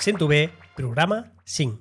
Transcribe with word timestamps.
Sento 0.00 0.28
bé, 0.28 0.50
programa 0.76 1.32
5. 1.44 1.76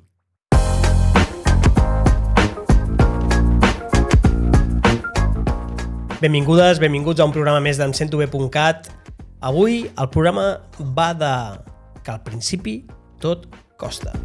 Benvingudes, 6.19 6.79
benvinguts 6.79 7.21
a 7.21 7.27
un 7.29 7.33
programa 7.35 7.61
més 7.61 7.77
d'Em 7.77 7.93
sento 7.93 8.17
bé.cat. 8.17 8.89
Avui 9.45 9.83
el 9.85 10.09
programa 10.09 10.47
va 10.97 11.11
de 11.13 11.33
que 12.01 12.15
al 12.15 12.23
principi 12.25 12.79
tot 13.21 13.45
costa. 13.77 14.15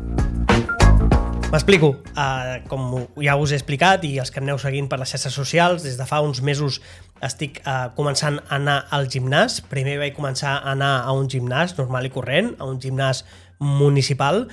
M'explico. 1.52 1.90
Uh, 2.16 2.64
com 2.64 2.94
ja 3.20 3.34
us 3.36 3.52
he 3.52 3.58
explicat 3.60 4.06
i 4.08 4.14
els 4.22 4.32
que 4.32 4.40
aneu 4.40 4.56
seguint 4.56 4.86
per 4.88 4.96
les 5.02 5.10
xarxes 5.12 5.36
socials, 5.36 5.84
des 5.84 5.98
de 6.00 6.06
fa 6.08 6.22
uns 6.24 6.40
mesos 6.40 6.80
estic 7.20 7.60
uh, 7.66 7.90
començant 7.92 8.40
a 8.40 8.56
anar 8.56 8.78
al 8.88 9.04
gimnàs. 9.12 9.60
Primer 9.68 9.98
vaig 10.00 10.16
començar 10.16 10.54
a 10.62 10.72
anar 10.72 10.94
a 11.04 11.12
un 11.12 11.28
gimnàs 11.28 11.76
normal 11.76 12.08
i 12.08 12.14
corrent, 12.14 12.54
a 12.56 12.64
un 12.64 12.80
gimnàs 12.80 13.20
municipal, 13.62 14.44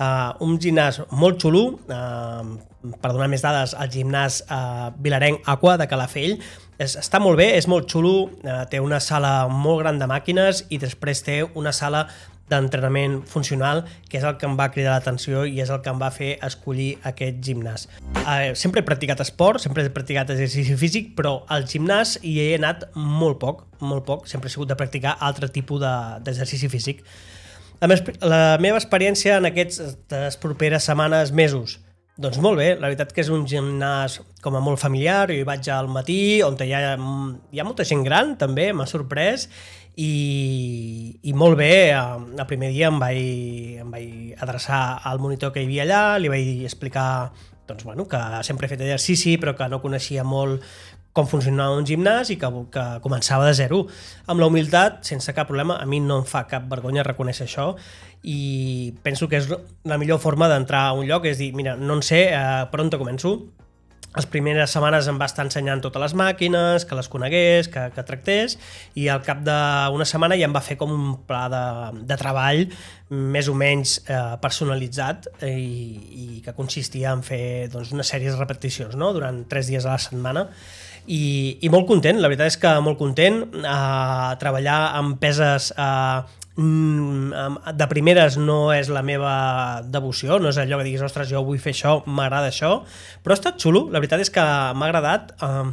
uh, 0.00 0.34
un 0.44 0.58
gimnàs 0.62 1.00
molt 1.14 1.40
xulo, 1.42 1.64
uh, 1.86 2.92
per 3.00 3.10
donar 3.12 3.30
més 3.32 3.42
dades, 3.42 3.74
el 3.78 3.90
gimnàs 3.94 4.42
uh, 4.46 4.92
Vilarenc 5.02 5.46
Aqua 5.50 5.76
de 5.80 5.88
Calafell, 5.90 6.36
és, 6.76 6.98
està 7.00 7.20
molt 7.22 7.40
bé, 7.40 7.52
és 7.56 7.68
molt 7.70 7.88
xulo, 7.90 8.16
uh, 8.28 8.62
té 8.70 8.82
una 8.82 9.00
sala 9.00 9.46
molt 9.48 9.84
gran 9.84 10.00
de 10.02 10.08
màquines 10.10 10.66
i 10.68 10.80
després 10.82 11.24
té 11.26 11.42
una 11.54 11.72
sala 11.74 12.06
d'entrenament 12.50 13.20
funcional, 13.26 13.84
que 14.08 14.20
és 14.20 14.24
el 14.26 14.36
que 14.38 14.46
em 14.46 14.54
va 14.58 14.68
cridar 14.74 14.94
l'atenció 14.94 15.44
i 15.48 15.58
és 15.62 15.70
el 15.72 15.80
que 15.82 15.90
em 15.90 15.98
va 15.98 16.12
fer 16.14 16.36
escollir 16.46 16.92
aquest 17.10 17.40
gimnàs. 17.42 17.88
Eh, 18.22 18.54
sempre 18.54 18.82
he 18.82 18.86
practicat 18.86 19.22
esport, 19.24 19.62
sempre 19.62 19.82
he 19.82 19.90
practicat 19.94 20.30
exercici 20.34 20.76
físic, 20.78 21.14
però 21.18 21.40
al 21.52 21.66
gimnàs 21.66 22.16
hi 22.22 22.36
he 22.44 22.52
anat 22.58 22.86
molt 22.94 23.40
poc, 23.42 23.64
molt 23.82 24.06
poc, 24.06 24.28
sempre 24.30 24.50
he 24.50 24.54
sigut 24.54 24.70
de 24.70 24.78
practicar 24.78 25.16
altre 25.18 25.50
tipus 25.50 25.82
d'exercici 25.82 26.70
de, 26.70 26.72
físic. 26.76 27.02
La, 27.80 27.88
mes, 27.90 28.02
la 28.24 28.56
meva 28.62 28.78
experiència 28.80 29.36
en 29.40 29.48
aquestes 29.50 30.38
properes 30.40 30.86
setmanes, 30.88 31.32
mesos, 31.36 31.78
doncs 32.16 32.38
molt 32.40 32.56
bé, 32.56 32.70
la 32.78 32.88
veritat 32.88 33.10
que 33.12 33.20
és 33.20 33.28
un 33.32 33.44
gimnàs 33.48 34.20
com 34.44 34.56
a 34.56 34.62
molt 34.64 34.80
familiar, 34.80 35.26
jo 35.28 35.36
hi 35.36 35.48
vaig 35.48 35.68
al 35.68 35.90
matí, 35.92 36.40
on 36.46 36.56
hi 36.64 36.72
ha, 36.72 36.94
hi 36.96 37.60
ha 37.60 37.66
molta 37.66 37.84
gent 37.84 38.06
gran 38.06 38.36
també, 38.40 38.70
m'ha 38.72 38.86
sorprès, 38.88 39.50
i, 39.96 41.18
i 41.24 41.32
molt 41.36 41.56
bé, 41.60 41.92
el 41.92 42.48
primer 42.48 42.72
dia 42.72 42.88
em 42.88 43.00
vaig, 43.00 43.20
em 43.84 43.92
vaig 43.92 44.40
adreçar 44.44 44.80
al 45.04 45.20
monitor 45.20 45.52
que 45.52 45.60
hi 45.60 45.68
havia 45.68 45.84
allà, 45.84 46.02
li 46.20 46.32
vaig 46.32 46.64
explicar 46.64 47.32
doncs, 47.66 47.84
bueno, 47.84 48.06
que 48.08 48.20
sempre 48.46 48.66
he 48.66 48.72
fet 48.72 48.84
exercici 48.84 49.36
però 49.42 49.56
que 49.58 49.68
no 49.68 49.82
coneixia 49.82 50.24
molt 50.24 50.64
com 51.16 51.28
funcionava 51.30 51.78
un 51.80 51.86
gimnàs 51.88 52.30
i 52.34 52.36
que, 52.40 52.50
que 52.72 52.84
començava 53.04 53.48
de 53.48 53.54
zero. 53.56 53.84
Amb 54.28 54.42
la 54.42 54.50
humilitat, 54.50 55.00
sense 55.08 55.32
cap 55.36 55.48
problema, 55.48 55.80
a 55.80 55.88
mi 55.88 56.02
no 56.04 56.20
em 56.20 56.28
fa 56.28 56.44
cap 56.50 56.68
vergonya 56.70 57.06
reconèixer 57.06 57.48
això 57.48 57.72
i 58.26 58.92
penso 59.06 59.28
que 59.30 59.38
és 59.38 59.46
la 59.86 59.98
millor 60.02 60.18
forma 60.18 60.48
d'entrar 60.50 60.88
a 60.88 60.96
un 60.98 61.06
lloc, 61.08 61.28
és 61.30 61.38
dir, 61.38 61.52
mira, 61.56 61.76
no 61.78 61.98
en 61.98 62.02
sé 62.02 62.26
eh, 62.34 62.64
per 62.72 62.82
on 62.82 62.90
te 62.90 62.98
començo, 62.98 63.36
les 64.16 64.26
primeres 64.32 64.72
setmanes 64.72 65.06
em 65.10 65.18
va 65.20 65.26
estar 65.28 65.44
ensenyant 65.44 65.82
totes 65.84 66.00
les 66.00 66.14
màquines, 66.16 66.86
que 66.88 66.96
les 66.96 67.08
conegués, 67.12 67.68
que, 67.72 67.82
que 67.92 68.04
tractés, 68.08 68.56
i 68.96 69.10
al 69.12 69.20
cap 69.26 69.42
d'una 69.44 70.06
setmana 70.08 70.38
ja 70.40 70.48
em 70.48 70.56
va 70.56 70.64
fer 70.64 70.78
com 70.80 70.94
un 70.94 71.10
pla 71.28 71.44
de, 71.52 71.62
de 72.08 72.16
treball 72.18 72.64
més 73.12 73.50
o 73.52 73.54
menys 73.54 73.98
eh, 74.08 74.22
personalitzat 74.42 75.28
i, 75.44 75.52
i 75.52 76.26
que 76.44 76.56
consistia 76.56 77.12
en 77.12 77.22
fer 77.26 77.68
doncs, 77.72 77.92
una 77.94 78.06
sèrie 78.08 78.32
de 78.32 78.40
repeticions 78.40 78.96
no? 78.96 79.12
durant 79.14 79.44
tres 79.50 79.68
dies 79.68 79.84
a 79.84 79.94
la 79.94 80.02
setmana 80.02 80.48
i, 81.06 81.58
i 81.62 81.70
molt 81.72 81.86
content, 81.88 82.18
la 82.20 82.30
veritat 82.30 82.54
és 82.54 82.58
que 82.62 82.72
molt 82.84 82.98
content 82.98 83.42
eh, 83.62 84.32
treballar 84.42 84.80
amb 84.98 85.20
peses 85.22 85.72
eh, 85.76 86.42
Mm, 86.56 87.34
de 87.76 87.86
primeres 87.90 88.38
no 88.40 88.70
és 88.72 88.88
la 88.88 89.02
meva 89.04 89.82
devoció, 89.92 90.38
no 90.40 90.48
és 90.48 90.56
allò 90.56 90.78
que 90.80 90.86
diguis, 90.86 91.02
ostres, 91.04 91.28
jo 91.28 91.42
vull 91.44 91.60
fer 91.60 91.74
això, 91.74 91.98
m'agrada 92.08 92.48
això, 92.48 92.70
però 93.20 93.34
ha 93.34 93.36
estat 93.36 93.60
xulo, 93.60 93.82
la 93.92 94.00
veritat 94.00 94.24
és 94.24 94.32
que 94.32 94.40
m'ha 94.40 94.88
agradat 94.88 95.34
eh, 95.36 95.68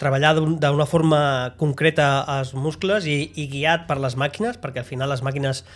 treballar 0.00 0.32
d'una 0.40 0.88
forma 0.88 1.20
concreta 1.60 2.24
els 2.38 2.54
muscles 2.56 3.04
i, 3.04 3.18
i 3.36 3.44
guiat 3.52 3.84
per 3.90 3.98
les 4.00 4.16
màquines, 4.16 4.56
perquè 4.62 4.80
al 4.80 4.88
final 4.88 5.12
les 5.12 5.20
màquines 5.20 5.66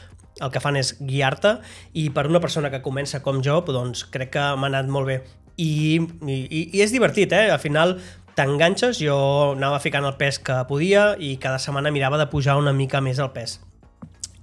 el 0.40 0.52
que 0.52 0.60
fan 0.64 0.80
és 0.80 0.94
guiar-te 1.04 1.58
i 1.92 2.08
per 2.16 2.24
una 2.30 2.40
persona 2.40 2.72
que 2.72 2.80
comença 2.84 3.20
com 3.24 3.44
jo, 3.44 3.60
doncs 3.60 4.06
crec 4.08 4.38
que 4.38 4.52
m'ha 4.56 4.72
anat 4.72 4.88
molt 4.88 5.12
bé. 5.12 5.20
I, 5.60 6.00
i, 6.00 6.38
i 6.64 6.80
és 6.84 6.92
divertit, 6.92 7.32
eh? 7.32 7.50
Al 7.52 7.60
final 7.60 7.98
t'enganxes, 8.36 9.00
jo 9.00 9.16
anava 9.54 9.80
ficant 9.80 10.04
el 10.04 10.18
pes 10.20 10.38
que 10.38 10.58
podia 10.68 11.14
i 11.18 11.36
cada 11.40 11.60
setmana 11.62 11.92
mirava 11.94 12.20
de 12.20 12.28
pujar 12.28 12.58
una 12.60 12.74
mica 12.76 13.00
més 13.00 13.18
el 13.22 13.32
pes 13.32 13.58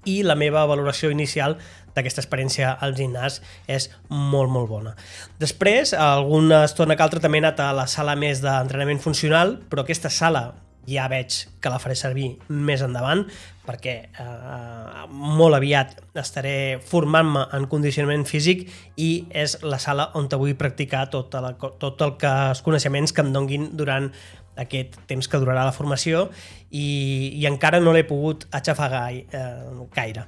i 0.05 0.21
la 0.23 0.35
meva 0.35 0.65
valoració 0.67 1.11
inicial 1.13 1.55
d'aquesta 1.93 2.23
experiència 2.23 2.73
al 2.83 2.95
gimnàs 2.97 3.39
és 3.71 3.89
molt, 4.09 4.49
molt 4.51 4.67
bona. 4.69 4.95
Després, 5.39 5.93
alguna 5.93 6.63
estona 6.67 6.97
que 6.97 7.05
altra 7.05 7.21
també 7.23 7.39
he 7.39 7.43
anat 7.43 7.61
a 7.63 7.71
la 7.77 7.85
sala 7.87 8.17
més 8.19 8.41
d'entrenament 8.43 8.99
funcional, 9.03 9.59
però 9.69 9.85
aquesta 9.85 10.11
sala 10.11 10.49
ja 10.89 11.07
veig 11.11 11.35
que 11.61 11.71
la 11.71 11.79
faré 11.79 11.95
servir 11.95 12.33
més 12.49 12.83
endavant 12.83 13.23
perquè 13.63 13.95
eh, 14.19 15.03
molt 15.09 15.55
aviat 15.55 15.95
estaré 16.19 16.79
formant-me 16.83 17.45
en 17.55 17.67
condicionament 17.71 18.25
físic 18.27 18.65
i 18.99 19.25
és 19.31 19.57
la 19.63 19.79
sala 19.79 20.09
on 20.19 20.27
vull 20.33 20.55
practicar 20.59 21.07
tot, 21.13 21.33
la, 21.39 21.53
tot 21.55 22.01
el 22.01 22.17
que, 22.19 22.33
els 22.53 22.63
coneixements 22.65 23.15
que 23.15 23.23
em 23.23 23.31
donguin 23.35 23.69
durant 23.77 24.11
aquest 24.59 24.99
temps 25.09 25.27
que 25.27 25.39
durarà 25.41 25.63
la 25.65 25.73
formació 25.73 26.27
i, 26.69 27.33
i 27.39 27.47
encara 27.49 27.79
no 27.81 27.93
l'he 27.93 28.05
pogut 28.05 28.45
aixafar 28.51 28.91
gai, 28.91 29.23
eh, 29.31 29.87
gaire. 29.95 30.27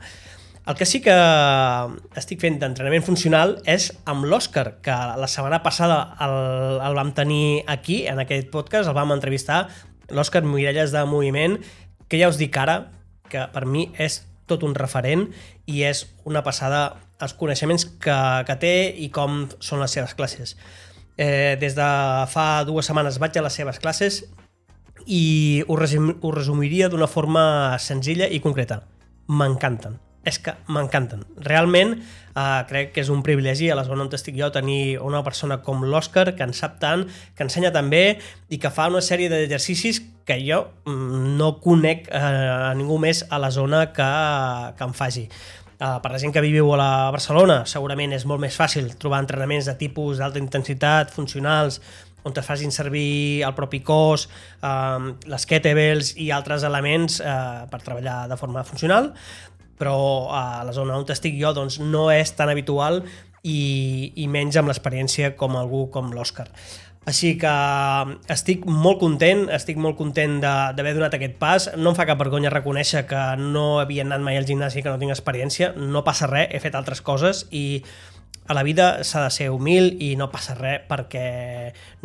El 0.66 0.74
que 0.74 0.86
sí 0.90 0.98
que 1.06 1.14
estic 2.18 2.40
fent 2.42 2.56
d'entrenament 2.58 3.04
funcional 3.06 3.60
és 3.70 3.92
amb 4.10 4.26
l'Òscar, 4.26 4.80
que 4.82 4.96
la 5.22 5.28
setmana 5.30 5.60
passada 5.62 6.00
el, 6.26 6.80
el 6.88 6.98
vam 6.98 7.12
tenir 7.14 7.62
aquí, 7.70 8.00
en 8.10 8.24
aquest 8.24 8.50
podcast, 8.54 8.90
el 8.90 8.98
vam 8.98 9.14
entrevistar, 9.14 9.68
l'Òscar 10.10 10.44
Miralles 10.46 10.94
de 10.94 11.04
Moviment, 11.10 11.58
que 12.10 12.20
ja 12.22 12.30
us 12.30 12.40
dic 12.42 12.56
ara 12.58 12.92
que 13.30 13.48
per 13.54 13.66
mi 13.66 13.90
és 13.98 14.22
tot 14.46 14.64
un 14.64 14.76
referent 14.78 15.28
i 15.66 15.82
és 15.88 16.06
una 16.30 16.44
passada 16.46 17.02
els 17.22 17.34
coneixements 17.34 17.88
que, 18.04 18.18
que 18.46 18.58
té 18.62 18.76
i 19.02 19.10
com 19.14 19.46
són 19.64 19.82
les 19.82 19.96
seves 19.96 20.14
classes. 20.18 20.56
Eh, 21.18 21.56
des 21.60 21.78
de 21.78 21.90
fa 22.28 22.48
dues 22.68 22.90
setmanes 22.90 23.20
vaig 23.24 23.38
a 23.40 23.46
les 23.46 23.56
seves 23.56 23.80
classes 23.80 24.24
i 25.06 25.64
ho, 25.68 25.78
resum, 25.80 26.12
ho 26.22 26.32
resumiria 26.36 26.90
d'una 26.92 27.08
forma 27.08 27.78
senzilla 27.80 28.28
i 28.28 28.42
concreta. 28.44 28.84
M'encanten. 29.28 30.05
És 30.26 30.40
que 30.42 30.56
m'encanten. 30.74 31.22
Realment 31.46 31.96
eh, 32.00 32.62
crec 32.70 32.92
que 32.96 33.04
és 33.04 33.12
un 33.14 33.22
privilegi 33.26 33.70
a 33.70 33.78
la 33.78 33.86
zona 33.86 34.06
on 34.06 34.12
estic 34.18 34.38
jo 34.40 34.50
tenir 34.54 34.98
una 35.00 35.22
persona 35.24 35.62
com 35.66 35.86
l'Òscar 35.86 36.32
que 36.36 36.44
en 36.46 36.54
sap 36.54 36.80
tant, 36.82 37.06
que 37.38 37.46
ensenya 37.46 37.72
també 37.76 38.18
i 38.50 38.60
que 38.62 38.74
fa 38.74 38.90
una 38.90 39.04
sèrie 39.06 39.30
d'exercicis 39.30 40.02
que 40.26 40.40
jo 40.42 40.64
mm, 40.90 41.36
no 41.38 41.60
conec 41.62 42.10
eh, 42.10 42.18
a 42.18 42.74
ningú 42.78 42.98
més 42.98 43.24
a 43.30 43.40
la 43.40 43.52
zona 43.54 43.92
que, 43.94 44.10
que 44.78 44.90
em 44.90 44.98
faci. 44.98 45.30
Uh, 45.76 45.98
per 46.00 46.08
la 46.14 46.20
gent 46.22 46.32
que 46.32 46.40
viviu 46.40 46.70
a 46.72 46.78
la 46.80 46.92
Barcelona, 47.12 47.58
segurament 47.68 48.14
és 48.16 48.24
molt 48.24 48.40
més 48.40 48.56
fàcil 48.56 48.94
trobar 48.96 49.20
entrenaments 49.20 49.68
de 49.68 49.74
tipus 49.76 50.22
d'alta 50.22 50.40
intensitat, 50.40 51.12
funcionals, 51.12 51.82
on 52.24 52.34
te 52.34 52.42
facin 52.42 52.72
servir 52.72 53.44
el 53.44 53.52
propi 53.58 53.82
cos, 53.84 54.30
uh, 54.64 55.12
les 55.28 55.46
kettlebells 55.50 56.14
i 56.24 56.30
altres 56.32 56.64
elements 56.64 57.20
uh, 57.20 57.68
per 57.68 57.82
treballar 57.84 58.22
de 58.32 58.38
forma 58.40 58.64
funcional, 58.64 59.12
però 59.80 60.32
a 60.32 60.64
la 60.66 60.74
zona 60.76 60.98
on 60.98 61.06
estic 61.12 61.38
jo 61.40 61.54
doncs, 61.54 61.80
no 61.80 62.10
és 62.14 62.32
tan 62.36 62.50
habitual 62.50 63.04
i, 63.44 64.12
i 64.16 64.28
menys 64.28 64.58
amb 64.58 64.72
l'experiència 64.72 65.36
com 65.40 65.58
algú 65.60 65.88
com 65.94 66.14
l'Òscar. 66.16 66.50
Així 67.06 67.36
que 67.38 67.52
estic 68.34 68.64
molt 68.66 68.98
content, 68.98 69.44
estic 69.54 69.78
molt 69.78 69.94
content 70.00 70.40
d'haver 70.42 70.96
donat 70.98 71.14
aquest 71.14 71.36
pas. 71.38 71.68
No 71.78 71.92
em 71.92 71.98
fa 71.98 72.08
cap 72.10 72.18
vergonya 72.18 72.50
reconèixer 72.50 73.04
que 73.06 73.22
no 73.38 73.78
havia 73.78 74.02
anat 74.08 74.26
mai 74.26 74.40
al 74.40 74.48
gimnàs 74.50 74.74
i 74.74 74.82
que 74.82 74.90
no 74.90 74.98
tinc 74.98 75.14
experiència. 75.14 75.76
No 75.78 76.02
passa 76.08 76.26
res, 76.32 76.50
he 76.50 76.62
fet 76.64 76.74
altres 76.74 77.06
coses 77.06 77.46
i 77.54 77.84
a 78.48 78.58
la 78.58 78.66
vida 78.66 79.04
s'ha 79.06 79.24
de 79.24 79.30
ser 79.34 79.52
humil 79.54 79.96
i 80.02 80.16
no 80.18 80.32
passa 80.34 80.58
res 80.58 80.82
perquè 80.90 81.28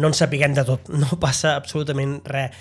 no 0.00 0.12
ens 0.12 0.20
sapiguem 0.20 0.52
de 0.56 0.64
tot, 0.68 0.92
no 0.92 1.16
passa 1.20 1.56
absolutament 1.56 2.20
res. 2.28 2.52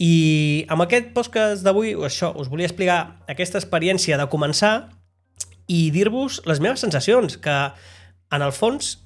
I 0.00 0.64
amb 0.72 0.86
aquest 0.86 1.10
podcast 1.12 1.64
d'avui, 1.66 1.92
això, 1.94 2.32
us 2.40 2.48
volia 2.48 2.68
explicar 2.70 3.20
aquesta 3.28 3.60
experiència 3.60 4.16
de 4.16 4.28
començar 4.32 4.88
i 5.68 5.90
dir-vos 5.92 6.40
les 6.48 6.60
meves 6.64 6.80
sensacions, 6.80 7.36
que 7.36 7.58
en 8.30 8.42
el 8.42 8.54
fons, 8.56 8.96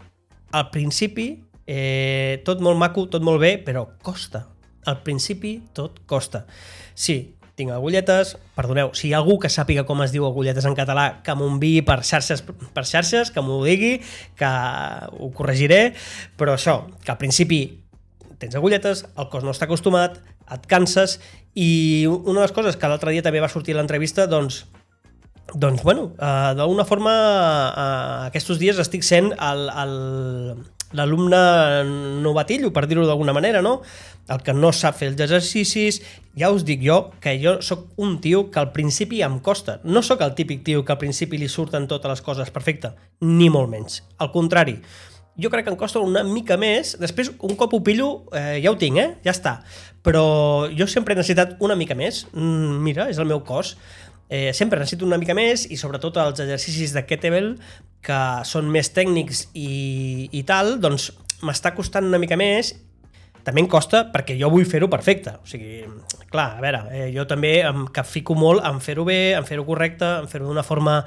al 0.55 0.71
principi, 0.71 1.43
Eh, 1.67 2.43
tot 2.45 2.61
molt 2.61 2.77
maco, 2.77 3.07
tot 3.09 3.25
molt 3.25 3.41
bé, 3.41 3.57
però 3.65 3.87
costa. 4.05 4.45
Al 4.85 5.01
principi 5.03 5.57
tot 5.73 6.03
costa. 6.07 6.45
Sí, 6.95 7.37
tinc 7.57 7.73
agulletes, 7.73 8.35
perdoneu, 8.57 8.91
si 8.93 9.09
hi 9.09 9.15
ha 9.15 9.21
algú 9.23 9.39
que 9.41 9.49
sàpiga 9.49 9.87
com 9.89 10.03
es 10.05 10.13
diu 10.13 10.27
agulletes 10.27 10.67
en 10.69 10.77
català, 10.77 11.23
que 11.25 11.37
m'ho 11.39 11.49
enviï 11.49 11.85
per 11.87 12.03
xarxes, 12.05 12.43
per 12.45 12.85
xarxes, 12.85 13.31
que 13.33 13.41
m'ho 13.41 13.63
digui, 13.65 13.95
que 14.37 14.51
ho 15.17 15.31
corregiré, 15.33 15.95
però 16.37 16.59
això, 16.59 16.83
que 17.01 17.15
al 17.15 17.21
principi 17.23 17.63
tens 18.45 18.61
agulletes, 18.61 19.05
el 19.17 19.29
cos 19.33 19.45
no 19.45 19.53
està 19.55 19.67
acostumat, 19.69 20.21
et 20.55 20.71
canses, 20.71 21.19
i 21.57 22.07
una 22.07 22.43
de 22.43 22.47
les 22.47 22.55
coses 22.55 22.77
que 22.77 22.91
l'altre 22.91 23.15
dia 23.15 23.25
també 23.25 23.43
va 23.43 23.51
sortir 23.53 23.75
a 23.75 23.81
l'entrevista, 23.81 24.29
doncs, 24.31 24.65
doncs, 25.55 25.83
bueno, 25.85 26.13
uh, 26.17 26.53
d'alguna 26.57 26.87
forma 26.89 27.13
uh, 27.13 28.27
aquests 28.29 28.59
dies 28.59 28.79
estic 28.81 29.05
sent 29.07 29.33
l'alumne 30.95 31.41
novatillo, 32.25 32.73
per 32.75 32.87
dir-ho 32.91 33.07
d'alguna 33.07 33.35
manera, 33.37 33.63
no? 33.63 33.81
El 34.33 34.41
que 34.41 34.55
no 34.57 34.73
sap 34.73 34.97
fer 34.97 35.11
els 35.13 35.21
exercicis, 35.21 36.01
ja 36.39 36.49
us 36.51 36.65
dic 36.65 36.81
jo 36.83 37.11
que 37.21 37.37
jo 37.43 37.59
sóc 37.63 37.91
un 38.01 38.17
tio 38.25 38.49
que 38.51 38.61
al 38.63 38.73
principi 38.73 39.21
em 39.23 39.39
costa. 39.45 39.81
No 39.85 40.03
sóc 40.03 40.25
el 40.25 40.35
típic 40.39 40.65
tio 40.65 40.85
que 40.85 40.95
al 40.95 41.03
principi 41.03 41.39
li 41.39 41.49
surten 41.53 41.87
totes 41.91 42.11
les 42.15 42.25
coses 42.25 42.51
perfecte, 42.55 42.95
ni 43.21 43.51
molt 43.53 43.69
menys. 43.71 44.01
Al 44.17 44.33
contrari, 44.33 44.79
jo 45.41 45.51
crec 45.51 45.67
que 45.67 45.73
em 45.73 45.79
costa 45.79 46.03
una 46.05 46.23
mica 46.27 46.57
més. 46.61 46.95
Després, 47.01 47.33
un 47.43 47.57
cop 47.59 47.75
ho 47.75 47.83
pillo, 47.85 48.25
eh, 48.33 48.61
ja 48.63 48.73
ho 48.73 48.79
tinc, 48.79 48.99
eh? 48.99 49.11
Ja 49.27 49.35
està. 49.35 49.59
Però 50.05 50.25
jo 50.71 50.87
sempre 50.91 51.15
he 51.15 51.19
necessitat 51.19 51.57
una 51.65 51.77
mica 51.77 51.97
més. 51.99 52.25
Mm, 52.33 52.81
mira, 52.85 53.09
és 53.11 53.19
el 53.19 53.31
meu 53.31 53.43
cos. 53.47 53.77
Eh, 54.29 54.53
sempre 54.55 54.79
necessito 54.79 55.05
una 55.05 55.19
mica 55.21 55.35
més 55.37 55.67
i 55.71 55.77
sobretot 55.77 56.17
els 56.23 56.41
exercicis 56.41 56.95
de 56.95 57.05
kettlebell 57.05 57.53
que 58.05 58.21
són 58.49 58.71
més 58.73 58.89
tècnics 58.95 59.49
i, 59.53 60.31
i 60.33 60.43
tal, 60.49 60.79
doncs 60.81 61.11
m'està 61.45 61.75
costant 61.77 62.09
una 62.09 62.21
mica 62.21 62.39
més 62.41 62.73
també 63.45 63.61
em 63.61 63.69
costa 63.69 64.07
perquè 64.13 64.37
jo 64.41 64.49
vull 64.53 64.65
fer-ho 64.69 64.89
perfecte. 64.91 65.37
O 65.43 65.49
sigui, 65.49 65.85
clar, 66.33 66.55
a 66.57 66.65
veure, 66.65 66.83
eh, 66.97 67.09
jo 67.15 67.27
també 67.29 67.59
em, 67.61 67.85
que 67.93 68.05
fico 68.09 68.37
molt 68.39 68.65
en 68.65 68.81
fer-ho 68.81 69.05
bé, 69.05 69.35
en 69.37 69.45
fer-ho 69.45 69.67
correcte, 69.69 70.09
en 70.25 70.31
fer-ho 70.31 70.49
d'una 70.49 70.65
forma... 70.67 71.03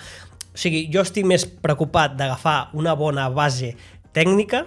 O 0.57 0.57
sigui, 0.57 0.87
jo 0.93 1.03
estic 1.05 1.25
més 1.29 1.43
preocupat 1.45 2.15
d'agafar 2.17 2.71
una 2.77 2.95
bona 2.97 3.27
base 3.29 3.75
tècnica 4.17 4.65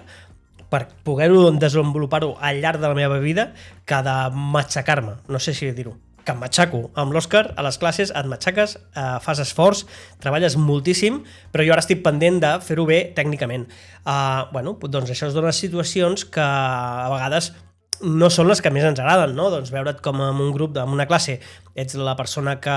per 0.70 0.87
poder-ho 1.05 1.49
desenvolupar-ho 1.58 2.37
al 2.38 2.62
llarg 2.62 2.79
de 2.81 2.88
la 2.88 2.94
meva 2.94 3.19
vida 3.19 3.50
que 3.85 3.99
de 4.06 4.17
matxacar-me. 4.55 5.19
No 5.29 5.43
sé 5.43 5.55
si 5.55 5.73
dir-ho 5.75 5.97
que 6.25 6.35
em 6.35 6.41
matxaco. 6.41 6.82
Amb 7.00 7.14
l'Òscar, 7.14 7.55
a 7.56 7.64
les 7.64 7.79
classes, 7.81 8.12
et 8.14 8.29
matxaques, 8.29 8.76
eh, 8.76 9.06
fas 9.25 9.41
esforç, 9.43 9.85
treballes 10.23 10.56
moltíssim, 10.61 11.23
però 11.52 11.64
jo 11.67 11.75
ara 11.75 11.85
estic 11.85 12.05
pendent 12.05 12.41
de 12.43 12.52
fer-ho 12.64 12.87
bé 12.87 13.00
tècnicament. 13.17 13.67
Uh, 14.00 14.47
bueno, 14.52 14.76
doncs 14.81 15.11
això 15.12 15.29
es 15.29 15.35
dona 15.37 15.53
situacions 15.53 16.25
que 16.25 16.44
a 16.44 17.08
vegades 17.12 17.53
no 18.02 18.31
són 18.32 18.49
les 18.49 18.61
que 18.64 18.70
més 18.73 18.85
ens 18.87 19.00
agraden, 19.00 19.35
no? 19.37 19.49
Doncs 19.52 19.70
veure't 19.73 20.00
com 20.05 20.20
en 20.25 20.41
un 20.41 20.52
grup, 20.55 20.76
en 20.81 20.94
una 20.94 21.06
classe, 21.08 21.38
ets 21.79 21.97
la 22.00 22.17
persona 22.19 22.56
que 22.62 22.76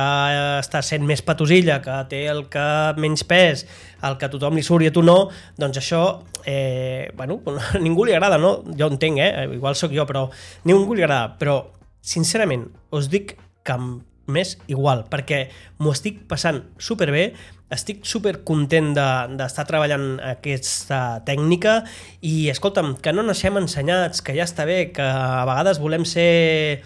està 0.60 0.84
sent 0.86 1.06
més 1.08 1.24
patosilla, 1.26 1.80
que 1.84 1.98
té 2.12 2.24
el 2.32 2.46
que 2.52 2.66
menys 3.00 3.26
pes, 3.28 3.66
el 4.04 4.18
que 4.20 4.28
a 4.28 4.34
tothom 4.34 4.60
li 4.60 4.66
surt 4.66 4.86
i 4.86 4.92
a 4.92 4.96
tu 4.96 5.04
no, 5.06 5.18
doncs 5.60 5.80
això, 5.82 6.04
eh, 6.46 7.12
bueno, 7.18 7.40
ningú 7.86 8.08
li 8.08 8.16
agrada, 8.16 8.40
no? 8.42 8.58
Jo 8.80 8.92
entenc, 8.92 9.22
eh? 9.24 9.48
Igual 9.56 9.80
sóc 9.80 9.96
jo, 9.96 10.08
però 10.10 10.28
ningú 10.70 10.98
li 10.98 11.06
agrada. 11.06 11.38
Però 11.40 11.60
sincerament, 12.04 12.68
us 12.92 13.08
dic 13.12 13.38
que 13.64 13.80
m'és 14.28 14.56
igual, 14.72 15.04
perquè 15.12 15.48
m'ho 15.82 15.92
estic 15.92 16.24
passant 16.30 16.62
superbé, 16.80 17.32
estic 17.74 18.04
super 18.08 18.38
content 18.48 18.92
d'estar 18.96 19.66
de, 19.66 19.70
treballant 19.70 20.08
aquesta 20.34 21.24
tècnica 21.28 21.82
i, 22.22 22.50
escolta'm, 22.54 22.96
que 23.02 23.14
no 23.16 23.26
naixem 23.26 23.58
ensenyats, 23.60 24.22
que 24.24 24.36
ja 24.38 24.46
està 24.48 24.68
bé, 24.70 24.92
que 24.96 25.04
a 25.04 25.44
vegades 25.50 25.82
volem 25.84 26.06
ser 26.08 26.84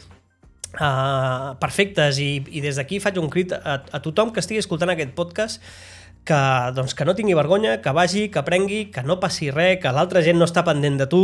uh, 0.80 1.54
perfectes 1.62 2.22
i, 2.24 2.32
i 2.50 2.64
des 2.64 2.80
d'aquí 2.80 3.02
faig 3.04 3.20
un 3.22 3.30
crit 3.34 3.54
a, 3.54 3.82
a 3.84 4.02
tothom 4.04 4.34
que 4.34 4.44
estigui 4.44 4.64
escoltant 4.64 4.94
aquest 4.94 5.14
podcast 5.18 5.62
que, 6.28 6.40
doncs, 6.76 6.94
que 6.94 7.08
no 7.08 7.16
tingui 7.16 7.38
vergonya, 7.38 7.80
que 7.82 7.96
vagi, 7.96 8.28
que 8.30 8.42
aprengui, 8.44 8.88
que 8.92 9.04
no 9.08 9.22
passi 9.24 9.52
res, 9.54 9.80
que 9.84 9.96
l'altra 9.96 10.24
gent 10.26 10.42
no 10.42 10.50
està 10.50 10.66
pendent 10.68 11.00
de 11.00 11.08
tu 11.12 11.24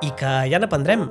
i 0.00 0.14
que 0.16 0.38
ja 0.48 0.62
n'aprendrem. 0.62 1.10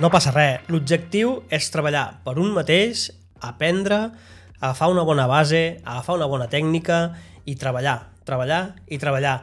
No 0.00 0.08
passa 0.08 0.30
res. 0.32 0.62
L'objectiu 0.72 1.34
és 1.52 1.66
treballar 1.68 2.06
per 2.24 2.38
un 2.40 2.54
mateix, 2.56 3.10
aprendre, 3.44 3.98
agafar 4.56 4.88
una 4.88 5.04
bona 5.04 5.26
base, 5.28 5.82
agafar 5.84 6.16
una 6.16 6.28
bona 6.30 6.46
tècnica 6.48 7.02
i 7.44 7.56
treballar, 7.60 7.98
treballar 8.24 8.62
i 8.88 8.96
treballar. 9.02 9.34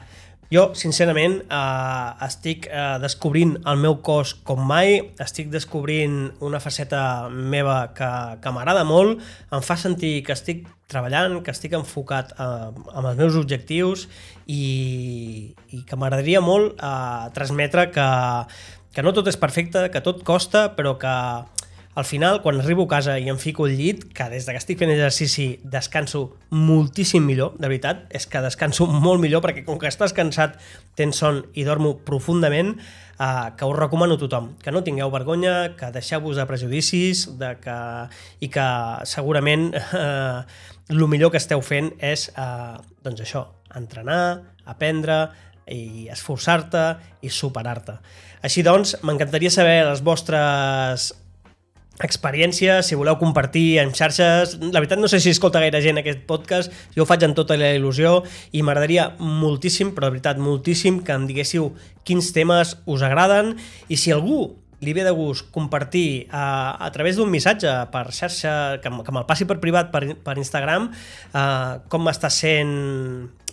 Jo, 0.48 0.70
sincerament, 0.80 1.42
eh, 1.52 2.10
estic 2.24 2.70
eh, 2.72 2.96
descobrint 3.04 3.58
el 3.68 3.82
meu 3.84 3.98
cos 4.00 4.32
com 4.48 4.62
mai, 4.64 5.02
estic 5.20 5.50
descobrint 5.52 6.30
una 6.40 6.62
faceta 6.64 7.02
meva 7.28 7.90
que, 7.98 8.12
que 8.40 8.54
m'agrada 8.56 8.86
molt, 8.88 9.20
em 9.52 9.66
fa 9.66 9.76
sentir 9.76 10.22
que 10.24 10.32
estic 10.32 10.64
treballant, 10.88 11.42
que 11.44 11.52
estic 11.52 11.76
enfocat 11.76 12.32
eh, 12.32 12.48
amb 12.72 13.10
els 13.10 13.20
meus 13.20 13.36
objectius 13.36 14.08
i, 14.48 15.52
i 15.76 15.84
que 15.84 16.00
m'agradaria 16.00 16.40
molt 16.40 16.80
eh, 16.80 17.28
transmetre 17.36 17.90
que 17.92 18.08
que 18.98 19.04
no 19.06 19.12
tot 19.14 19.28
és 19.30 19.36
perfecte, 19.38 19.84
que 19.94 20.00
tot 20.02 20.24
costa, 20.26 20.72
però 20.74 20.96
que 20.98 21.12
al 21.98 22.06
final, 22.06 22.44
quan 22.44 22.60
arribo 22.62 22.84
a 22.86 22.92
casa 22.92 23.16
i 23.18 23.26
em 23.26 23.40
fico 23.42 23.66
al 23.66 23.72
llit, 23.74 24.04
que 24.14 24.28
des 24.30 24.46
que 24.46 24.54
estic 24.60 24.78
fent 24.78 24.92
exercici 24.94 25.48
descanso 25.66 26.36
moltíssim 26.54 27.26
millor, 27.26 27.56
de 27.58 27.66
veritat, 27.66 28.04
és 28.14 28.28
que 28.30 28.38
descanso 28.46 28.86
molt 28.86 29.18
millor 29.18 29.42
perquè 29.42 29.64
com 29.66 29.80
que 29.82 29.90
estàs 29.90 30.14
cansat, 30.14 30.60
tens 30.94 31.18
son 31.18 31.42
i 31.58 31.66
dormo 31.66 31.96
profundament, 32.06 32.76
eh, 33.18 33.50
que 33.58 33.66
us 33.66 33.80
recomano 33.80 34.14
a 34.14 34.22
tothom, 34.22 34.52
que 34.62 34.70
no 34.70 34.84
tingueu 34.86 35.10
vergonya, 35.10 35.74
que 35.74 35.90
deixeu-vos 35.98 36.38
de 36.38 36.46
prejudicis 36.46 37.26
de 37.42 37.56
que, 37.66 37.82
i 38.46 38.54
que 38.54 38.70
segurament 39.10 39.72
eh, 39.82 40.46
el 40.94 41.06
millor 41.10 41.34
que 41.34 41.42
esteu 41.42 41.66
fent 41.66 41.96
és 41.98 42.30
eh, 42.30 42.78
doncs 43.02 43.26
això, 43.26 43.48
entrenar, 43.74 44.54
aprendre, 44.70 45.24
i 45.68 46.08
esforçar-te 46.14 46.84
i 47.26 47.34
superar-te. 47.34 47.98
Així 48.46 48.62
doncs, 48.62 49.00
m'encantaria 49.02 49.50
saber 49.50 49.82
les 49.90 50.06
vostres 50.06 51.16
experiències, 52.04 52.86
si 52.86 52.98
voleu 52.98 53.18
compartir 53.18 53.80
en 53.82 53.94
xarxes. 53.96 54.58
La 54.62 54.80
veritat 54.80 55.02
no 55.02 55.10
sé 55.10 55.20
si 55.24 55.32
escolta 55.34 55.62
gaire 55.64 55.82
gent 55.82 56.02
aquest 56.02 56.24
podcast, 56.30 56.74
jo 56.96 57.04
ho 57.04 57.10
faig 57.10 57.26
amb 57.26 57.38
tota 57.38 57.58
la 57.58 57.74
il·lusió 57.78 58.22
i 58.54 58.62
m'agradaria 58.62 59.10
moltíssim, 59.20 59.96
però 59.96 60.10
de 60.12 60.18
veritat 60.18 60.42
moltíssim, 60.42 61.02
que 61.04 61.18
em 61.18 61.28
diguéssiu 61.30 61.72
quins 62.08 62.32
temes 62.36 62.78
us 62.86 63.04
agraden 63.04 63.56
i 63.90 63.98
si 63.98 64.14
algú 64.14 64.56
li 64.80 64.94
ve 64.94 65.02
de 65.02 65.12
gust 65.12 65.50
compartir 65.52 66.28
a, 66.30 66.78
a 66.78 66.92
través 66.94 67.18
d'un 67.18 67.32
missatge 67.34 67.72
per 67.90 68.06
xarxa, 68.14 68.78
que, 68.84 68.92
que 68.92 69.14
me'l 69.14 69.26
passi 69.26 69.48
per 69.50 69.58
privat 69.64 69.90
per, 69.94 70.04
per 70.22 70.38
Instagram, 70.38 70.92
uh, 71.34 71.82
com 71.90 72.10
està 72.12 72.30
sent 72.30 72.76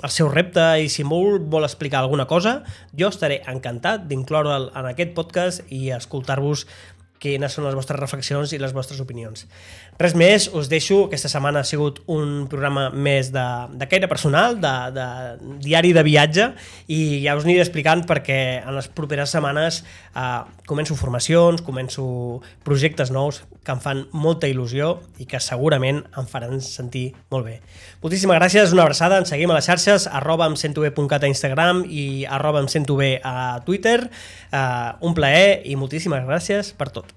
el 0.05 0.13
seu 0.13 0.29
repte 0.29 0.61
i 0.85 0.91
si 0.93 1.05
vol, 1.07 1.39
vol 1.49 1.65
explicar 1.65 2.03
alguna 2.03 2.27
cosa, 2.29 2.59
jo 2.93 3.09
estaré 3.09 3.41
encantat 3.49 4.05
d'incloure'l 4.11 4.69
en 4.77 4.91
aquest 4.91 5.15
podcast 5.17 5.65
i 5.73 5.89
escoltar-vos 5.97 6.67
quines 7.25 7.57
són 7.57 7.65
les 7.65 7.77
vostres 7.79 8.01
reflexions 8.01 8.53
i 8.53 8.61
les 8.61 8.77
vostres 8.77 9.01
opinions. 9.01 9.47
Res 9.99 10.15
més, 10.19 10.49
us 10.51 10.67
deixo. 10.71 11.05
Aquesta 11.07 11.31
setmana 11.31 11.61
ha 11.63 11.69
sigut 11.69 12.01
un 12.11 12.49
programa 12.51 12.89
més 12.91 13.31
de, 13.35 13.45
de 13.79 13.87
caire 13.87 14.09
personal, 14.11 14.57
de, 14.59 14.73
de 14.97 15.07
diari 15.63 15.93
de 15.95 16.03
viatge, 16.07 16.49
i 16.91 17.23
ja 17.23 17.37
us 17.39 17.47
aniré 17.47 17.63
explicant 17.63 18.03
perquè 18.09 18.39
en 18.65 18.75
les 18.75 18.91
properes 18.91 19.31
setmanes 19.31 19.83
eh, 19.85 20.43
començo 20.67 20.99
formacions, 20.99 21.63
començo 21.63 22.05
projectes 22.67 23.15
nous 23.15 23.45
que 23.65 23.73
em 23.73 23.81
fan 23.81 24.05
molta 24.13 24.51
il·lusió 24.51 24.97
i 25.23 25.29
que 25.31 25.41
segurament 25.41 26.03
em 26.19 26.27
faran 26.29 26.59
sentir 26.65 27.07
molt 27.31 27.47
bé. 27.47 27.61
Moltíssimes 28.03 28.41
gràcies, 28.43 28.75
una 28.75 28.85
abraçada, 28.89 29.23
ens 29.23 29.31
seguim 29.31 29.55
a 29.55 29.61
les 29.61 29.71
xarxes, 29.71 30.09
arroba 30.11 30.51
em 30.51 30.59
a 31.25 31.31
Instagram 31.31 31.85
i 31.87 32.25
arroba 32.27 32.65
em 32.65 32.69
a 33.23 33.61
Twitter. 33.65 34.01
Eh, 34.51 34.91
un 35.07 35.15
plaer 35.15 35.63
i 35.65 35.79
moltíssimes 35.79 36.27
gràcies 36.27 36.75
per 36.75 36.91
tot. 36.91 37.15